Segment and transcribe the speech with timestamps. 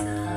[0.00, 0.29] さ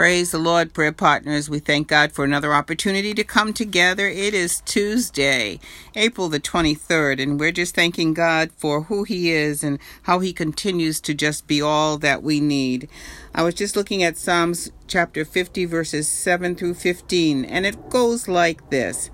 [0.00, 1.50] Praise the Lord, prayer partners.
[1.50, 4.08] We thank God for another opportunity to come together.
[4.08, 5.60] It is Tuesday,
[5.94, 10.32] April the 23rd, and we're just thanking God for who He is and how He
[10.32, 12.88] continues to just be all that we need.
[13.34, 18.26] I was just looking at Psalms chapter 50, verses 7 through 15, and it goes
[18.26, 19.10] like this.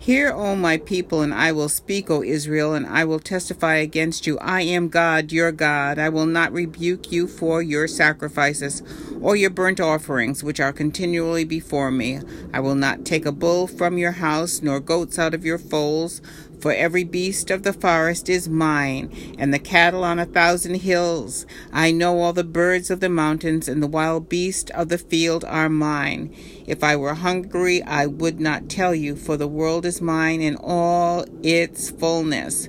[0.00, 4.26] Hear, O my people, and I will speak, O Israel, and I will testify against
[4.26, 4.38] you.
[4.38, 5.98] I am God, your God.
[5.98, 8.82] I will not rebuke you for your sacrifices
[9.20, 12.20] or your burnt offerings, which are continually before me.
[12.50, 16.22] I will not take a bull from your house, nor goats out of your folds.
[16.60, 21.46] For every beast of the forest is mine, and the cattle on a thousand hills.
[21.72, 25.42] I know all the birds of the mountains, and the wild beasts of the field
[25.44, 26.34] are mine.
[26.66, 30.56] If I were hungry, I would not tell you, for the world is mine in
[30.56, 32.68] all its fullness.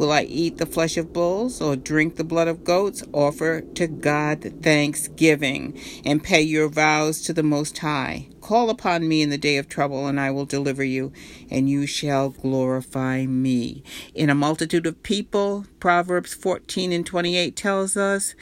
[0.00, 3.04] Will I eat the flesh of bulls or drink the blood of goats?
[3.12, 8.30] Offer to God thanksgiving and pay your vows to the Most High.
[8.40, 11.12] Call upon me in the day of trouble, and I will deliver you,
[11.50, 13.82] and you shall glorify me.
[14.14, 18.34] In a multitude of people, Proverbs 14 and 28 tells us,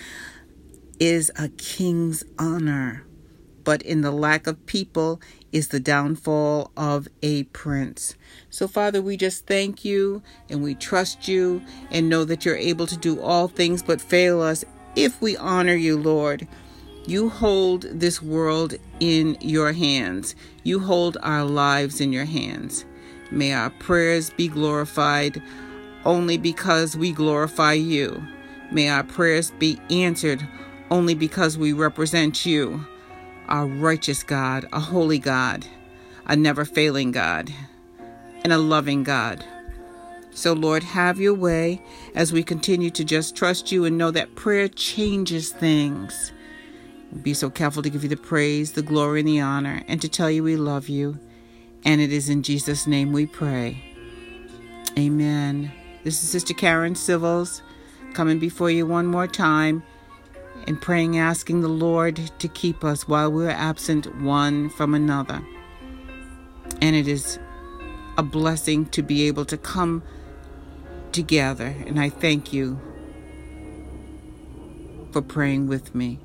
[1.00, 3.04] is a king's honor
[3.68, 5.20] but in the lack of people
[5.52, 8.14] is the downfall of a prince.
[8.48, 12.86] So, Father, we just thank you and we trust you and know that you're able
[12.86, 14.64] to do all things but fail us
[14.96, 16.48] if we honor you, Lord.
[17.06, 20.34] You hold this world in your hands.
[20.62, 22.86] You hold our lives in your hands.
[23.30, 25.42] May our prayers be glorified
[26.06, 28.26] only because we glorify you.
[28.72, 30.48] May our prayers be answered
[30.90, 32.86] only because we represent you
[33.48, 35.66] a righteous God, a holy God,
[36.26, 37.52] a never failing God,
[38.42, 39.44] and a loving God.
[40.30, 41.82] So, Lord, have your way
[42.14, 46.32] as we continue to just trust you and know that prayer changes things.
[47.22, 50.08] Be so careful to give you the praise, the glory, and the honor, and to
[50.08, 51.18] tell you we love you.
[51.84, 53.82] And it is in Jesus' name we pray.
[54.98, 55.72] Amen.
[56.04, 57.62] This is Sister Karen Civils
[58.14, 59.82] coming before you one more time
[60.68, 65.42] and praying, asking the Lord to keep us while we're absent one from another.
[66.82, 67.38] And it is
[68.18, 70.02] a blessing to be able to come
[71.10, 71.74] together.
[71.86, 72.78] And I thank you
[75.10, 76.18] for praying with me.